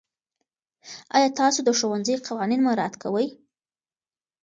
آیا 1.15 1.29
تاسو 1.39 1.59
د 1.63 1.69
ښوونځي 1.77 2.15
قوانین 2.27 2.61
مراعات 2.65 2.93
کوئ؟ 3.03 3.27